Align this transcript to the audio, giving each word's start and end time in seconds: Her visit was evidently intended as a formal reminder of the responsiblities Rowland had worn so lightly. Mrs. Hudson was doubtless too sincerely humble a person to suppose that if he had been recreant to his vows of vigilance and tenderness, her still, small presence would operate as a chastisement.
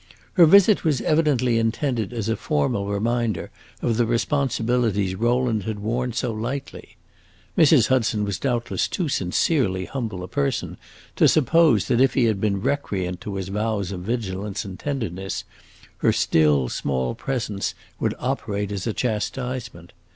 Her 0.33 0.47
visit 0.47 0.83
was 0.83 0.99
evidently 1.01 1.59
intended 1.59 2.11
as 2.11 2.27
a 2.27 2.35
formal 2.35 2.87
reminder 2.87 3.51
of 3.83 3.97
the 3.97 4.07
responsiblities 4.07 5.13
Rowland 5.15 5.61
had 5.61 5.77
worn 5.77 6.11
so 6.11 6.31
lightly. 6.33 6.97
Mrs. 7.55 7.89
Hudson 7.89 8.23
was 8.25 8.39
doubtless 8.39 8.87
too 8.87 9.07
sincerely 9.07 9.85
humble 9.85 10.23
a 10.23 10.27
person 10.27 10.77
to 11.17 11.27
suppose 11.27 11.87
that 11.87 12.01
if 12.01 12.15
he 12.15 12.23
had 12.23 12.41
been 12.41 12.61
recreant 12.61 13.21
to 13.21 13.35
his 13.35 13.49
vows 13.49 13.91
of 13.91 13.99
vigilance 14.01 14.65
and 14.65 14.79
tenderness, 14.79 15.43
her 15.99 16.11
still, 16.11 16.67
small 16.67 17.13
presence 17.13 17.75
would 17.99 18.15
operate 18.17 18.71
as 18.71 18.87
a 18.87 18.93
chastisement. 18.93 19.93